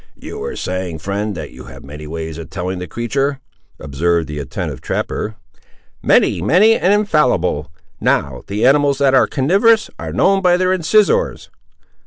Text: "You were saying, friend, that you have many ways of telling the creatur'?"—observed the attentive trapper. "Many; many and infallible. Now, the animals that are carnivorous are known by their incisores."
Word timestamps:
"You 0.15 0.39
were 0.39 0.55
saying, 0.55 0.97
friend, 0.97 1.35
that 1.35 1.51
you 1.51 1.65
have 1.65 1.83
many 1.83 2.07
ways 2.07 2.39
of 2.39 2.49
telling 2.49 2.79
the 2.79 2.87
creatur'?"—observed 2.87 4.27
the 4.27 4.39
attentive 4.39 4.81
trapper. 4.81 5.35
"Many; 6.01 6.41
many 6.41 6.73
and 6.73 6.91
infallible. 6.91 7.71
Now, 7.99 8.41
the 8.47 8.65
animals 8.65 8.97
that 8.97 9.13
are 9.13 9.27
carnivorous 9.27 9.91
are 9.99 10.11
known 10.11 10.41
by 10.41 10.57
their 10.57 10.73
incisores." 10.75 11.49